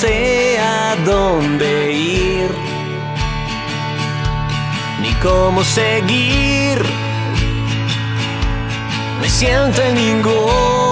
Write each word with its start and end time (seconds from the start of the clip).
sé 0.00 0.58
a 0.58 0.96
dónde 1.04 1.92
ir. 1.92 2.50
Ni 5.02 5.12
cómo 5.14 5.62
seguir. 5.64 6.78
Me 9.20 9.28
siento 9.28 9.82
en 9.82 9.94
ningún 9.94 10.89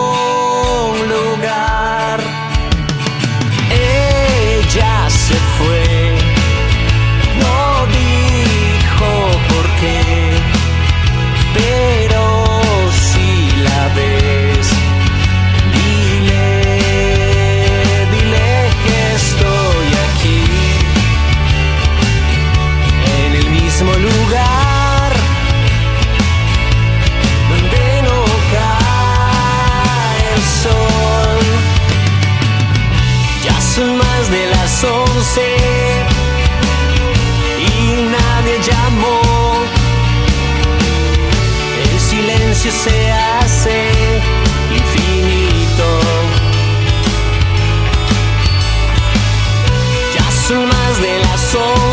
son 33.79 33.97
más 33.97 34.31
de 34.31 34.47
las 34.47 34.85
once 34.85 35.47
y 37.59 38.03
nadie 38.17 38.55
llamó. 38.69 39.21
El 41.85 42.01
silencio 42.01 42.73
se 42.73 43.13
hace 43.13 43.79
infinito. 44.81 45.89
Ya 50.15 50.31
son 50.47 50.67
más 50.67 51.01
de 51.01 51.19
las 51.21 51.55
once 51.55 51.88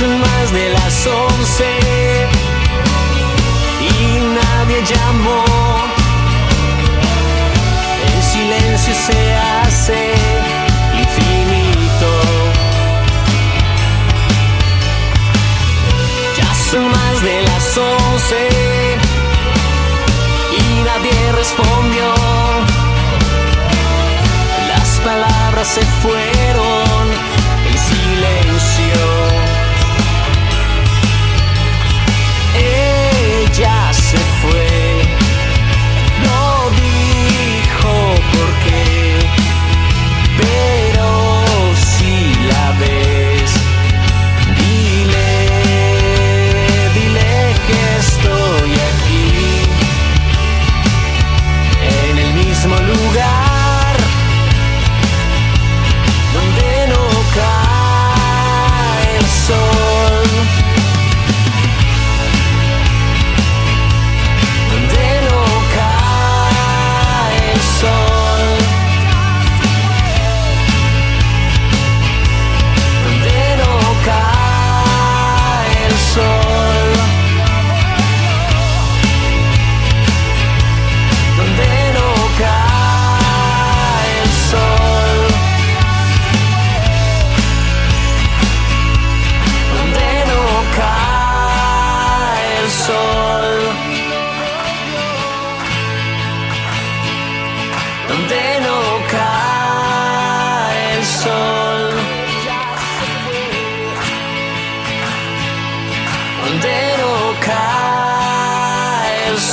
son 0.00 0.18
más 0.18 0.50
de 0.50 0.70
las 0.70 1.06
once 1.06 1.70
y 3.80 4.18
nadie 4.38 4.78
llamó. 4.92 5.44
El 8.10 8.22
silencio 8.32 8.94
se 8.94 9.20
hace 9.34 10.00
infinito. 11.02 12.10
Ya 16.38 16.50
son 16.70 16.84
más 16.90 17.22
de 17.22 17.42
las 17.42 17.66
once 17.76 18.40
y 20.60 20.82
nadie 20.88 21.32
respondió. 21.40 22.06
Las 24.72 24.88
palabras 25.04 25.68
se 25.68 25.82
fueron 26.00 26.39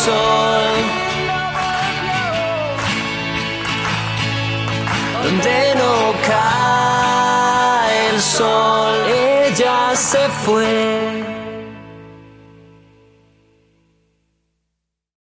sol, 0.07 0.75
donde 5.23 5.75
no 5.81 5.95
cae 6.29 8.09
el 8.11 8.21
sol, 8.21 8.95
ella 9.07 9.95
se 9.95 10.23
fue. 10.43 11.36